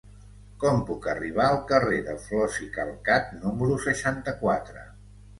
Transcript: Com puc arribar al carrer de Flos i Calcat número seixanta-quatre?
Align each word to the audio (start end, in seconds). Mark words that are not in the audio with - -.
Com 0.61 0.77
puc 0.85 1.03
arribar 1.11 1.43
al 1.49 1.57
carrer 1.71 1.99
de 2.07 2.15
Flos 2.23 2.57
i 2.67 2.69
Calcat 2.77 3.27
número 3.43 3.77
seixanta-quatre? 3.83 4.87